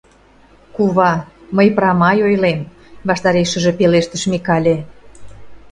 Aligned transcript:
—Кува, 0.75 1.11
мый 1.55 1.67
прамай 1.77 2.17
ойлем,— 2.27 2.59
ваштарешыже 3.07 3.71
пелештыш 3.79 4.23
Микале. 4.31 4.75